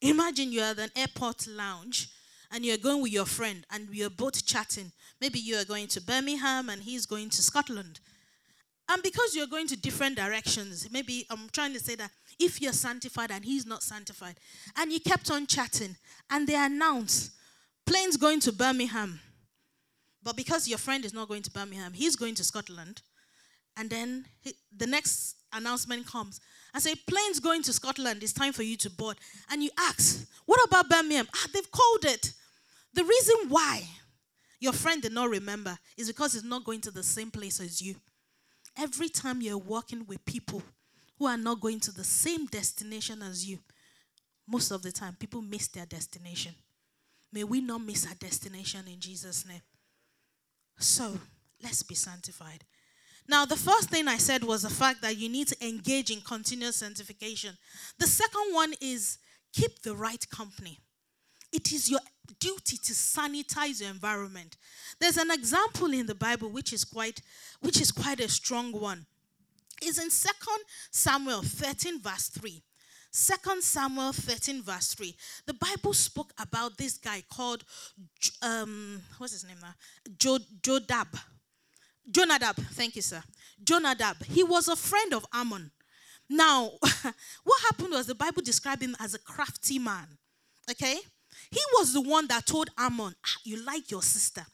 [0.00, 2.08] Imagine you're at an airport lounge
[2.50, 4.92] and you're going with your friend and you're both chatting.
[5.20, 8.00] Maybe you are going to Birmingham and he's going to Scotland.
[8.88, 12.72] And because you're going to different directions, maybe I'm trying to say that if you're
[12.72, 14.36] sanctified and he's not sanctified,
[14.76, 15.96] and you kept on chatting,
[16.30, 17.32] and they announce
[17.84, 19.20] planes going to Birmingham,
[20.22, 23.02] but because your friend is not going to Birmingham, he's going to Scotland,
[23.76, 26.40] and then he, the next announcement comes
[26.74, 29.16] and say planes going to Scotland, it's time for you to board,
[29.50, 31.28] and you ask, what about Birmingham?
[31.34, 32.32] Ah, they've called it.
[32.94, 33.82] The reason why
[34.60, 37.80] your friend did not remember is because he's not going to the same place as
[37.80, 37.94] you.
[38.76, 40.62] Every time you're walking with people
[41.18, 43.58] who are not going to the same destination as you,
[44.46, 46.54] most of the time people miss their destination.
[47.32, 49.60] May we not miss our destination in Jesus' name.
[50.78, 51.18] So,
[51.62, 52.64] let's be sanctified.
[53.28, 56.22] Now, the first thing I said was the fact that you need to engage in
[56.22, 57.56] continuous sanctification.
[57.98, 59.18] The second one is
[59.52, 60.78] keep the right company.
[61.52, 62.00] It is your
[62.40, 64.56] duty to sanitize your environment.
[64.98, 67.20] There's an example in the Bible which is quite
[67.60, 69.06] which is quite a strong one.
[69.82, 70.28] Is in 2
[70.90, 72.62] Samuel 13 verse 3.
[73.12, 75.14] 2 Samuel 13 verse 3.
[75.46, 77.64] The Bible spoke about this guy called
[78.42, 79.74] um what's his name now?
[80.16, 81.08] Jodab.
[82.10, 83.22] Jonadab, thank you sir.
[83.62, 84.24] Jonadab.
[84.24, 85.70] He was a friend of Ammon.
[86.28, 86.72] Now,
[87.44, 90.06] what happened was the Bible described him as a crafty man.
[90.70, 90.98] Okay?
[91.50, 94.44] He was the one that told Ammon, ah, You like your sister.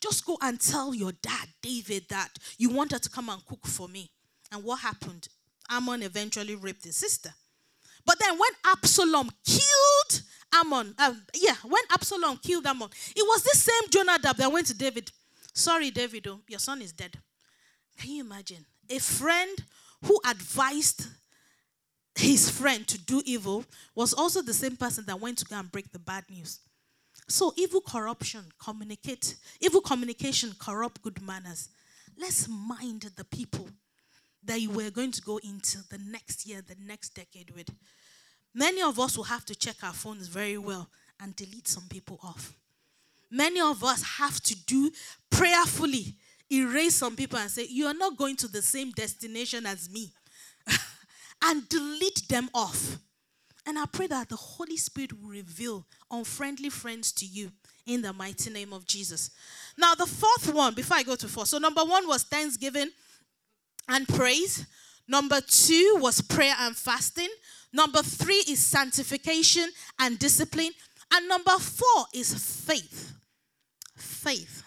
[0.00, 3.66] Just go and tell your dad, David, that you want her to come and cook
[3.66, 4.10] for me.
[4.50, 5.28] And what happened?
[5.70, 7.30] Ammon eventually raped his sister.
[8.04, 10.22] But then when Absalom killed
[10.54, 14.74] Ammon, uh, yeah, when Absalom killed Ammon, it was this same Jonadab that went to
[14.74, 15.10] David.
[15.54, 17.18] Sorry, David, oh, your son is dead.
[17.98, 18.64] Can you imagine?
[18.90, 19.58] A friend
[20.04, 21.06] who advised
[22.14, 25.70] his friend to do evil was also the same person that went to go and
[25.70, 26.60] break the bad news.
[27.28, 31.68] So evil corruption communicate evil communication corrupt good manners.
[32.18, 33.68] Let's mind the people
[34.44, 37.70] that you were going to go into the next year, the next decade with.
[38.54, 42.18] Many of us will have to check our phones very well and delete some people
[42.22, 42.52] off.
[43.32, 44.90] Many of us have to do
[45.30, 46.14] prayerfully
[46.52, 50.12] erase some people and say, You are not going to the same destination as me.
[51.44, 52.98] and delete them off.
[53.66, 57.50] And I pray that the Holy Spirit will reveal unfriendly friends to you
[57.86, 59.30] in the mighty name of Jesus.
[59.78, 62.90] Now, the fourth one, before I go to four, so number one was thanksgiving
[63.88, 64.66] and praise.
[65.08, 67.30] Number two was prayer and fasting.
[67.72, 70.72] Number three is sanctification and discipline.
[71.12, 73.12] And number four is faith.
[74.22, 74.62] Faith.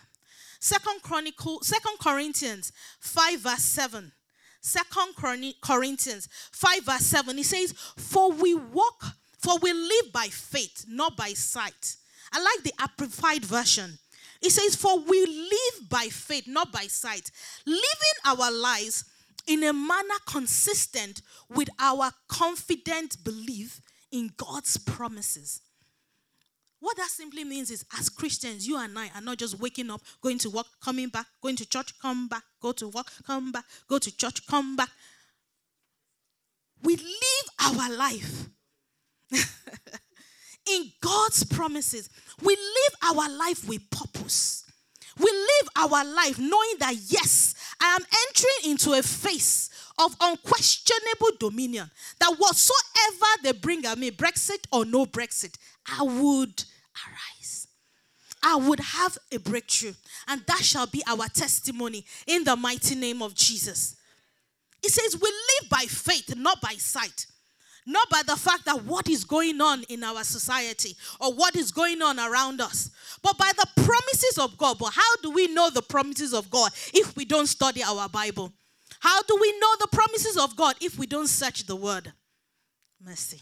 [0.59, 4.11] Second Chronicle, Second Corinthians 5, verse 7.
[4.59, 5.15] Second
[5.61, 7.37] Corinthians 5, verse 7.
[7.37, 9.05] He says, For we walk,
[9.37, 11.95] for we live by faith, not by sight.
[12.33, 13.97] I like the amplified version.
[14.41, 17.31] It says, For we live by faith, not by sight,
[17.65, 17.85] living
[18.25, 19.05] our lives
[19.47, 25.61] in a manner consistent with our confident belief in God's promises.
[26.85, 30.01] What that simply means is, as Christians, you and I are not just waking up,
[30.21, 33.63] going to work, coming back, going to church, come back, go to work, come back,
[33.89, 34.89] go to church, come back.
[36.83, 38.49] We live our life
[39.31, 42.07] in God's promises.
[42.43, 44.63] We live our life with purpose.
[45.17, 51.31] We live our life knowing that, yes, I am entering into a phase of unquestionable
[51.39, 51.89] dominion.
[52.19, 56.63] That whatsoever they bring at me, Brexit or no Brexit, I would
[57.07, 57.67] arise.
[58.43, 59.93] I would have a breakthrough,
[60.27, 63.95] and that shall be our testimony in the mighty name of Jesus.
[64.83, 67.25] It says, We live by faith, not by sight.
[67.87, 71.71] Not by the fact that what is going on in our society or what is
[71.71, 72.89] going on around us,
[73.21, 74.77] but by the promises of God.
[74.79, 78.51] But how do we know the promises of God if we don't study our Bible?
[78.99, 82.11] How do we know the promises of God if we don't search the word?
[82.99, 83.39] Mercy.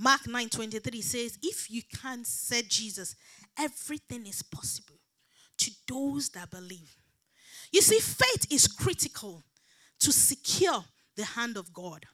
[0.00, 3.14] Mark 9:23 says, "If you can," said Jesus,
[3.54, 4.98] "everything is possible
[5.58, 6.96] to those that believe."
[7.70, 9.44] You see, faith is critical
[9.98, 12.08] to secure the hand of God.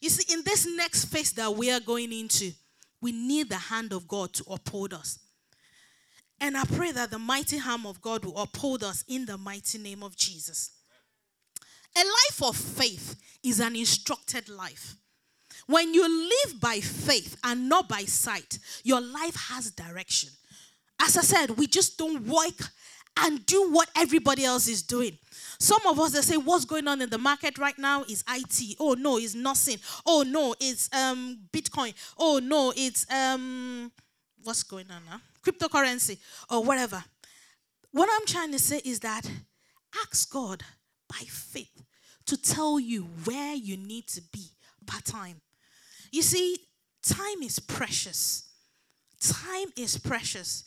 [0.00, 2.54] You see, in this next phase that we are going into,
[3.02, 5.18] we need the hand of God to uphold us.
[6.38, 9.76] And I pray that the mighty hand of God will uphold us in the mighty
[9.76, 10.70] name of Jesus.
[11.94, 14.96] A life of faith is an instructed life.
[15.70, 20.30] When you live by faith and not by sight, your life has direction.
[21.00, 22.60] As I said, we just don't work
[23.16, 25.16] and do what everybody else is doing.
[25.60, 28.78] Some of us they say, "What's going on in the market right now is IT.
[28.80, 29.78] Oh no, it's nothing.
[30.04, 31.94] Oh no, it's um, Bitcoin.
[32.18, 33.92] Oh no, it's um,
[34.42, 35.20] what's going on now?
[35.44, 36.18] Cryptocurrency
[36.50, 37.04] or whatever."
[37.92, 39.22] What I'm trying to say is that
[40.04, 40.64] ask God
[41.08, 41.84] by faith
[42.26, 44.46] to tell you where you need to be
[44.84, 45.40] part time.
[46.10, 46.58] You see,
[47.02, 48.50] time is precious.
[49.20, 50.64] Time is precious.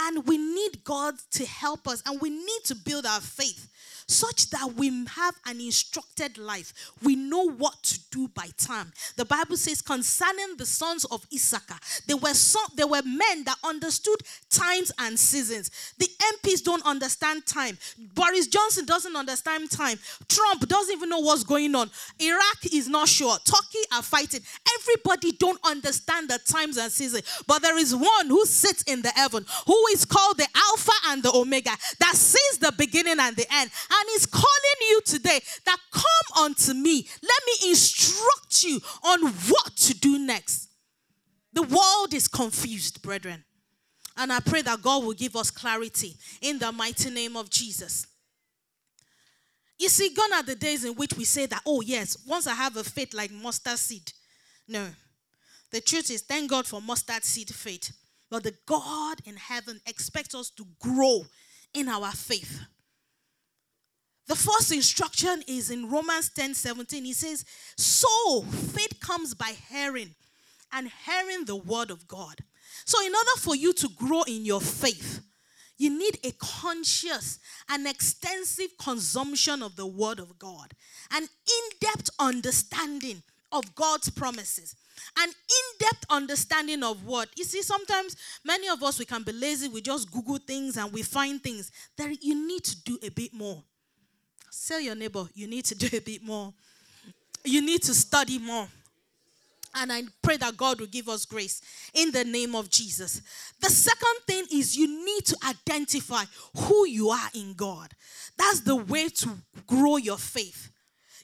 [0.00, 3.68] And we need God to help us, and we need to build our faith
[4.08, 6.72] such that we have an instructed life.
[7.02, 8.90] We know what to do by time.
[9.16, 13.56] The Bible says concerning the sons of Issachar, there were some, there were men that
[13.62, 14.16] understood
[14.50, 15.70] times and seasons.
[15.98, 17.76] The MPs don't understand time.
[18.14, 19.98] Boris Johnson doesn't understand time.
[20.28, 21.90] Trump doesn't even know what's going on.
[22.18, 23.36] Iraq is not sure.
[23.44, 24.40] Turkey are fighting.
[24.80, 27.42] Everybody don't understand the times and seasons.
[27.46, 31.22] But there is one who sits in the heaven, who is called the Alpha and
[31.22, 31.70] the Omega,
[32.00, 33.70] that sees the beginning and the end.
[33.90, 37.06] And He's calling you today that come unto me.
[37.22, 40.68] Let me instruct you on what to do next.
[41.52, 43.44] The world is confused, brethren.
[44.16, 48.06] And I pray that God will give us clarity in the mighty name of Jesus.
[49.78, 52.54] You see, gone are the days in which we say that, oh, yes, once I
[52.54, 54.12] have a faith like mustard seed.
[54.66, 54.88] No.
[55.70, 57.92] The truth is, thank God for mustard seed faith.
[58.30, 61.22] But the God in heaven expects us to grow
[61.74, 62.60] in our faith.
[64.26, 67.04] The first instruction is in Romans 10 17.
[67.04, 67.44] He says,
[67.76, 70.14] So faith comes by hearing,
[70.72, 72.36] and hearing the word of God.
[72.84, 75.22] So, in order for you to grow in your faith,
[75.78, 77.38] you need a conscious
[77.70, 80.74] and extensive consumption of the word of God,
[81.10, 84.74] an in depth understanding of God's promises.
[85.18, 87.28] An in-depth understanding of what.
[87.36, 90.92] You see, sometimes many of us we can be lazy, we just Google things and
[90.92, 91.70] we find things.
[91.96, 93.62] That you need to do a bit more.
[94.66, 96.52] Tell your neighbor, you need to do a bit more.
[97.44, 98.68] You need to study more.
[99.74, 101.60] And I pray that God will give us grace
[101.94, 103.20] in the name of Jesus.
[103.60, 106.24] The second thing is you need to identify
[106.56, 107.92] who you are in God.
[108.36, 109.30] That's the way to
[109.66, 110.70] grow your faith.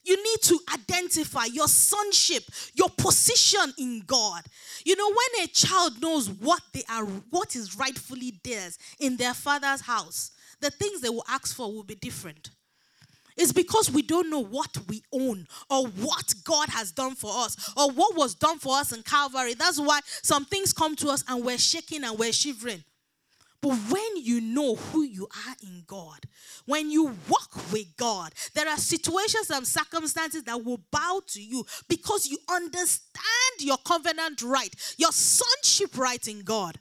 [0.05, 4.43] You need to identify your sonship, your position in God.
[4.85, 9.35] You know, when a child knows what they are, what is rightfully theirs in their
[9.35, 12.51] father's house, the things they will ask for will be different.
[13.37, 17.73] It's because we don't know what we own or what God has done for us
[17.77, 19.55] or what was done for us in Calvary.
[19.55, 22.85] That's why some things come to us and we're shaking and we're shivering.
[23.65, 26.19] But when you know who you are in God,
[26.67, 31.65] when you walk with God, there are situations and circumstances that will bow to you
[31.89, 33.15] because you understand
[33.61, 36.79] your covenant right, your sonship right in God.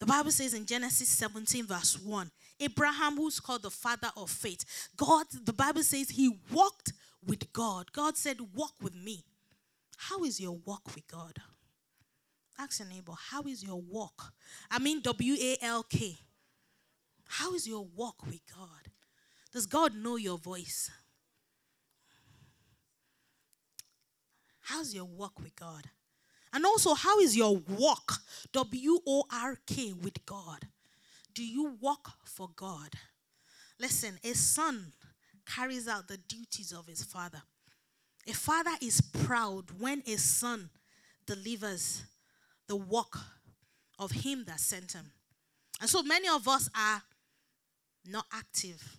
[0.00, 2.30] The Bible says in Genesis 17, verse 1,
[2.60, 4.64] Abraham, who's called the father of faith,
[4.96, 7.92] God, the Bible says he walked with God.
[7.92, 9.24] God said, Walk with me.
[9.98, 11.38] How is your walk with God?
[12.58, 14.32] Ask your neighbor, How is your walk?
[14.70, 16.18] I mean, W A L K.
[17.26, 18.92] How is your walk with God?
[19.52, 20.90] Does God know your voice?
[24.60, 25.90] How's your walk with God?
[26.52, 28.14] And also, how is your walk,
[28.52, 30.68] W O R K, with God?
[31.34, 32.90] Do you walk for God?
[33.80, 34.92] Listen, a son
[35.44, 37.42] carries out the duties of his father.
[38.26, 40.70] A father is proud when a son
[41.26, 42.04] delivers
[42.66, 43.18] the work
[43.98, 45.10] of him that sent him.
[45.80, 47.02] And so many of us are
[48.06, 48.98] not active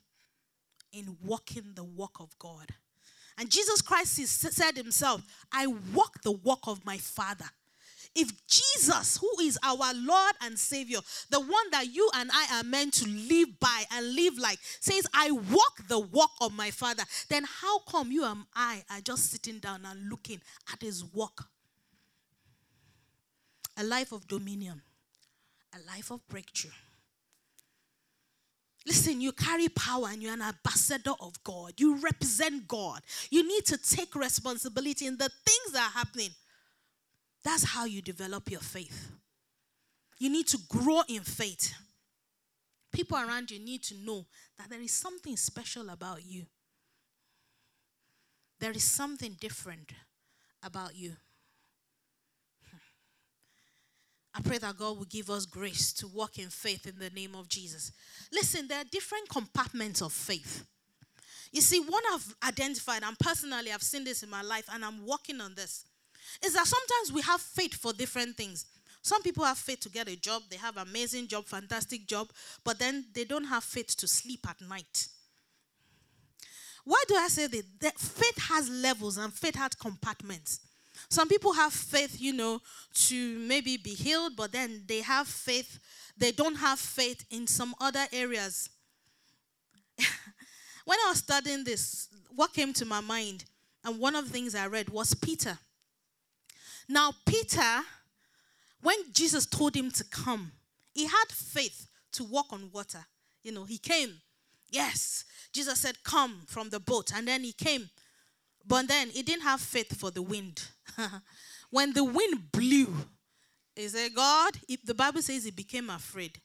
[0.91, 2.69] in walking the walk of God.
[3.37, 7.45] And Jesus Christ said himself, I walk the walk of my Father.
[8.17, 10.99] If Jesus, who is our Lord and Savior,
[11.29, 15.05] the one that you and I are meant to live by and live like, says,
[15.13, 19.31] I walk the walk of my Father, then how come you and I are just
[19.31, 20.39] sitting down and looking
[20.71, 21.49] at his walk?
[23.77, 24.81] A life of dominion,
[25.73, 26.71] a life of breakthrough.
[28.85, 31.73] Listen, you carry power and you're an ambassador of God.
[31.77, 33.01] You represent God.
[33.31, 36.29] You need to take responsibility in the things that are happening.
[37.43, 39.11] That's how you develop your faith.
[40.19, 41.73] You need to grow in faith.
[42.91, 44.25] People around you need to know
[44.57, 46.45] that there is something special about you.
[48.59, 49.91] There is something different
[50.63, 51.13] about you.
[54.35, 57.35] I pray that God will give us grace to walk in faith in the name
[57.35, 57.93] of Jesus.
[58.33, 60.65] Listen, there are different compartments of faith.
[61.53, 65.05] You see, one I've identified, and personally I've seen this in my life, and I'm
[65.05, 65.85] working on this,
[66.43, 68.65] is that sometimes we have faith for different things.
[69.01, 72.27] Some people have faith to get a job, they have amazing job, fantastic job,
[72.65, 75.07] but then they don't have faith to sleep at night.
[76.83, 77.63] Why do I say that?
[77.79, 80.59] that faith has levels and faith has compartments.
[81.09, 82.61] Some people have faith, you know,
[82.93, 85.79] to maybe be healed, but then they have faith,
[86.17, 88.69] they don't have faith in some other areas.
[90.85, 93.45] when I was studying this, what came to my mind,
[93.83, 95.57] and one of the things I read was Peter.
[96.87, 97.81] Now, Peter,
[98.81, 100.51] when Jesus told him to come,
[100.93, 103.05] he had faith to walk on water.
[103.43, 104.21] You know, he came.
[104.69, 105.25] Yes.
[105.51, 107.11] Jesus said, Come from the boat.
[107.15, 107.89] And then he came.
[108.67, 110.63] But then he didn't have faith for the wind.
[111.69, 112.93] when the wind blew,
[113.75, 116.39] he said, God, the Bible says he became afraid.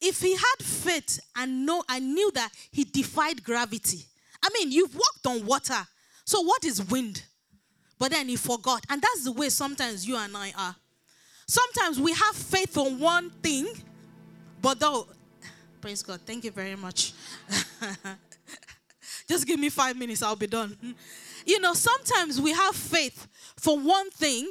[0.00, 4.04] If he had faith and know I knew that he defied gravity.
[4.42, 5.86] I mean, you've walked on water.
[6.24, 7.24] So what is wind?
[7.98, 8.84] But then he forgot.
[8.88, 10.76] And that's the way sometimes you and I are.
[11.46, 13.66] Sometimes we have faith on one thing,
[14.60, 15.08] but though,
[15.80, 17.14] praise God, thank you very much.
[19.28, 20.76] Just give me five minutes, I'll be done.
[21.44, 24.50] You know, sometimes we have faith for one thing,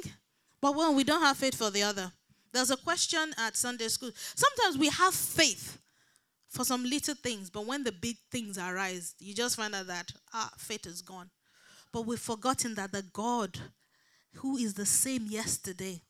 [0.60, 2.12] but when we don't have faith for the other.
[2.52, 4.10] There's a question at Sunday school.
[4.14, 5.78] Sometimes we have faith
[6.48, 10.10] for some little things, but when the big things arise, you just find out that
[10.32, 11.30] ah, faith is gone.
[11.92, 13.58] But we've forgotten that the God
[14.34, 16.00] who is the same yesterday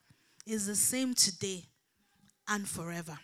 [0.46, 1.64] is the same today
[2.48, 3.19] and forever.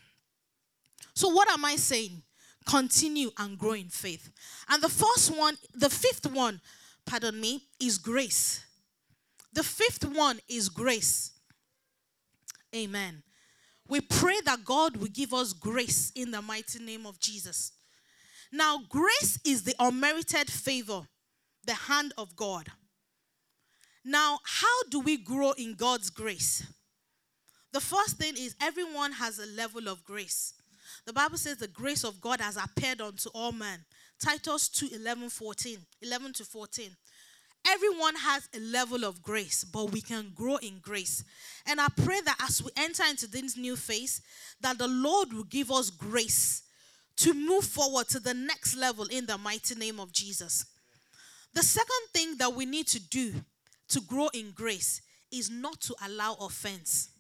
[1.15, 2.23] So, what am I saying?
[2.67, 4.31] Continue and grow in faith.
[4.69, 6.61] And the first one, the fifth one,
[7.05, 8.65] pardon me, is grace.
[9.53, 11.33] The fifth one is grace.
[12.75, 13.23] Amen.
[13.87, 17.73] We pray that God will give us grace in the mighty name of Jesus.
[18.51, 21.03] Now, grace is the unmerited favor,
[21.67, 22.69] the hand of God.
[24.05, 26.67] Now, how do we grow in God's grace?
[27.73, 30.55] The first thing is everyone has a level of grace.
[31.07, 33.85] The Bible says the grace of God has appeared unto all men.
[34.19, 36.91] Titus 2 11, 14, 11 to 14.
[37.67, 41.25] Everyone has a level of grace, but we can grow in grace.
[41.67, 44.21] And I pray that as we enter into this new phase,
[44.61, 46.63] that the Lord will give us grace
[47.17, 50.67] to move forward to the next level in the mighty name of Jesus.
[51.55, 53.33] The second thing that we need to do
[53.89, 55.01] to grow in grace
[55.31, 57.11] is not to allow offense.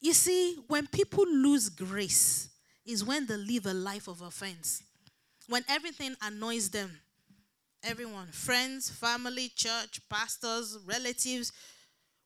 [0.00, 2.50] You see, when people lose grace,
[2.86, 4.82] is when they live a life of offense.
[5.48, 6.90] When everything annoys them,
[7.82, 11.52] everyone, friends, family, church, pastors, relatives,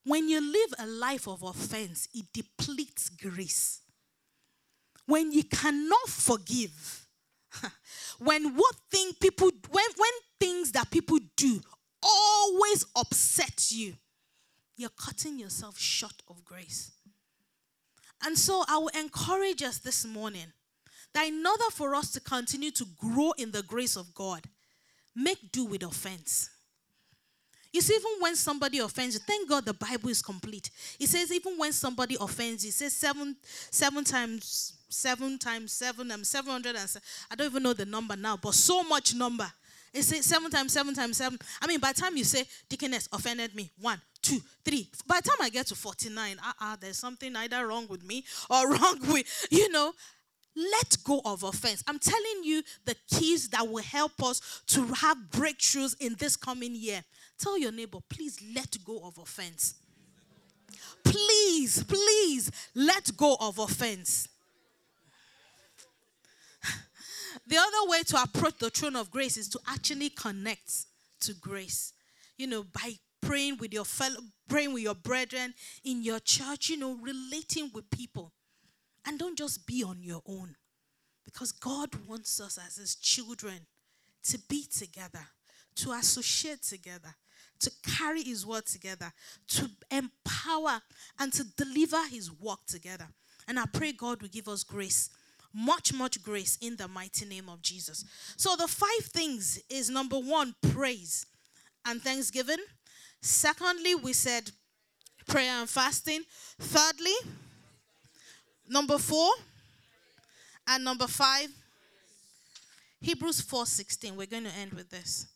[0.04, 3.80] when you live a life of offense, it depletes grace.
[5.06, 7.06] When you cannot forgive,
[8.18, 11.60] when what thing people when when things that people do
[12.02, 13.94] always upset you,
[14.76, 16.92] you're cutting yourself short of grace.
[18.24, 20.46] And so I will encourage us this morning
[21.14, 24.42] that in order for us to continue to grow in the grace of God,
[25.14, 26.50] make do with offense.
[27.72, 30.70] You see, even when somebody offends you, thank God the Bible is complete.
[30.98, 33.36] It says, even when somebody offends you, it says seven,
[33.70, 36.96] seven times, seven times seven, um, 700 and
[37.30, 39.50] I don't even know the number now, but so much number.
[39.92, 41.38] It says seven times seven times seven.
[41.60, 44.88] I mean, by the time you say, Deaconess offended me, one, two, three.
[45.06, 48.70] By the time I get to 49, uh-uh, there's something either wrong with me or
[48.72, 49.92] wrong with, you know,
[50.56, 51.84] let go of offense.
[51.86, 56.74] I'm telling you the keys that will help us to have breakthroughs in this coming
[56.74, 57.04] year.
[57.38, 59.74] Tell your neighbor, please let go of offense.
[61.04, 64.28] Please, please let go of offense.
[67.48, 70.84] The other way to approach the throne of grace is to actually connect
[71.20, 71.94] to grace.
[72.36, 72.92] You know, by
[73.22, 77.90] praying with your fellow, praying with your brethren in your church, you know, relating with
[77.90, 78.32] people.
[79.06, 80.56] And don't just be on your own.
[81.24, 83.66] Because God wants us as His children
[84.24, 85.26] to be together,
[85.76, 87.14] to associate together,
[87.60, 89.10] to carry His word together,
[89.48, 90.82] to empower
[91.18, 93.08] and to deliver His work together.
[93.46, 95.08] And I pray God will give us grace,
[95.58, 98.04] much, much grace in the mighty name of Jesus.
[98.36, 101.26] So, the five things is number one, praise
[101.84, 102.58] and thanksgiving.
[103.20, 104.50] Secondly, we said
[105.26, 106.22] prayer and fasting.
[106.60, 107.14] Thirdly,
[108.68, 109.30] number four,
[110.68, 111.48] and number five,
[113.00, 114.16] Hebrews 4:16.
[114.16, 115.26] We're going to end with this.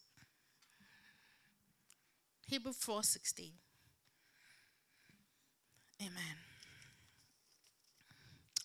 [2.47, 3.53] Hebrews 4:16.
[6.01, 6.52] Amen.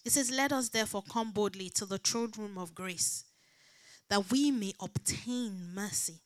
[0.07, 3.25] It says, Let us therefore come boldly to the throne room of grace,
[4.09, 6.21] that we may obtain mercy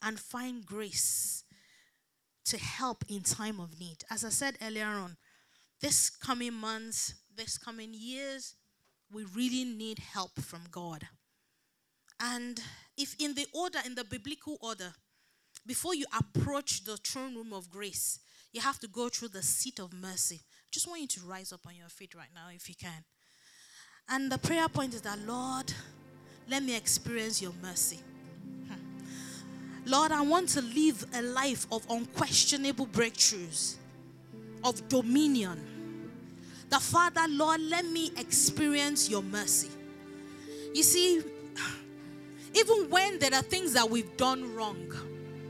[0.00, 1.44] and find grace
[2.46, 4.04] to help in time of need.
[4.08, 5.18] As I said earlier on,
[5.82, 8.54] this coming months, this coming years,
[9.12, 11.06] we really need help from God.
[12.20, 12.58] And
[12.96, 14.94] if in the order, in the biblical order,
[15.66, 18.18] before you approach the throne room of grace,
[18.50, 20.40] you have to go through the seat of mercy.
[20.70, 23.04] Just want you to rise up on your feet right now if you can.
[24.08, 25.72] And the prayer point is that, Lord,
[26.48, 28.00] let me experience your mercy.
[28.68, 28.74] Hmm.
[29.84, 33.76] Lord, I want to live a life of unquestionable breakthroughs,
[34.64, 35.60] of dominion.
[36.70, 39.70] The Father, Lord, let me experience your mercy.
[40.72, 41.22] You see,
[42.54, 44.92] even when there are things that we've done wrong,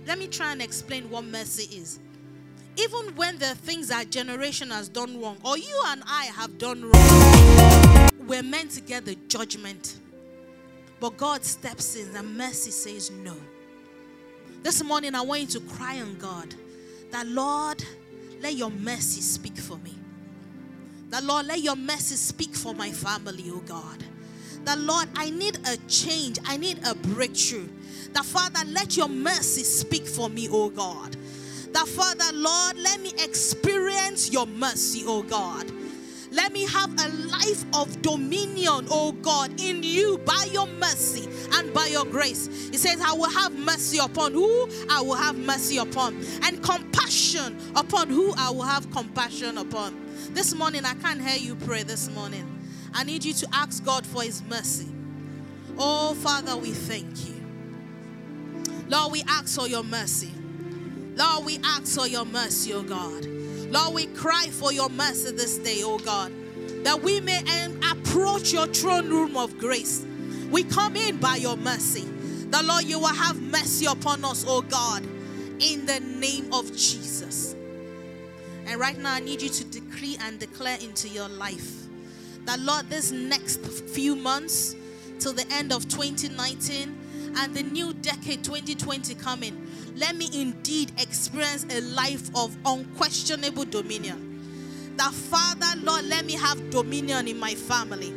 [0.07, 1.99] let me try and explain what mercy is.
[2.77, 6.83] Even when are things our generation has done wrong, or you and I have done
[6.83, 9.97] wrong, we're meant to get the judgment.
[11.01, 13.35] But God steps in and mercy says no.
[14.63, 16.55] This morning, I want you to cry on God
[17.11, 17.83] that, Lord,
[18.41, 19.95] let your mercy speak for me.
[21.09, 24.05] That, Lord, let your mercy speak for my family, oh God.
[24.65, 27.69] That, Lord, I need a change, I need a breakthrough.
[28.13, 31.17] That, Father, let your mercy speak for me, oh God.
[31.73, 35.71] That, Father, Lord, let me experience your mercy, oh God.
[36.33, 41.75] Let me have a life of dominion, oh God, in you by your mercy and
[41.75, 42.47] by your grace.
[42.71, 47.57] He says, I will have mercy upon who I will have mercy upon, and compassion
[47.75, 50.07] upon who I will have compassion upon.
[50.33, 52.47] This morning, I can't hear you pray this morning.
[52.95, 54.89] I need you to ask God for His mercy.
[55.79, 57.35] Oh, Father, we thank you.
[58.89, 60.31] Lord, we ask for your mercy.
[61.21, 63.27] Lord, we ask for your mercy, oh God.
[63.27, 66.33] Lord, we cry for your mercy this day, oh God,
[66.85, 67.43] that we may
[67.93, 70.05] approach your throne room of grace.
[70.51, 72.09] We come in by your mercy.
[72.51, 75.07] The Lord, you will have mercy upon us, oh God.
[75.61, 77.55] in the name of Jesus.
[78.67, 81.85] And right now, I need you to decree and declare into your life
[82.47, 84.75] that, Lord, this next few months
[85.19, 86.97] till the end of 2019
[87.37, 89.67] and the new decade 2020 coming,
[89.97, 94.95] let me indeed experience a life of unquestionable dominion.
[94.97, 98.13] That, Father, Lord, let me have dominion in my family.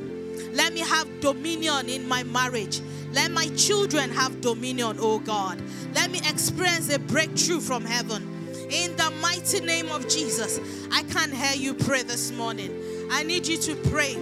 [0.53, 2.82] Let me have dominion in my marriage.
[3.11, 5.61] Let my children have dominion, oh God.
[5.93, 8.30] Let me experience a breakthrough from heaven.
[8.70, 10.59] In the mighty name of Jesus,
[10.91, 13.07] I can't hear you pray this morning.
[13.11, 14.16] I need you to pray